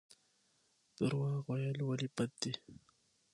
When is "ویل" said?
1.47-1.79